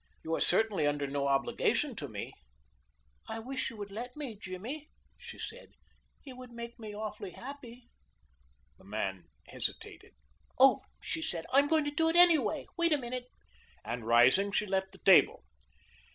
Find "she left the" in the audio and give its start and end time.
14.51-14.97